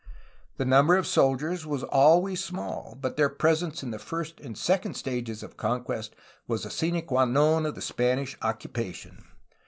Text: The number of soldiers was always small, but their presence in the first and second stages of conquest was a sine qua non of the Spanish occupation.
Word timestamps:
The 0.57 0.65
number 0.65 0.97
of 0.97 1.05
soldiers 1.05 1.63
was 1.63 1.83
always 1.83 2.43
small, 2.43 2.97
but 2.99 3.17
their 3.17 3.29
presence 3.29 3.83
in 3.83 3.91
the 3.91 3.99
first 3.99 4.39
and 4.39 4.57
second 4.57 4.95
stages 4.95 5.43
of 5.43 5.57
conquest 5.57 6.15
was 6.47 6.65
a 6.65 6.71
sine 6.71 6.99
qua 7.03 7.25
non 7.25 7.67
of 7.67 7.75
the 7.75 7.81
Spanish 7.83 8.35
occupation. 8.41 9.25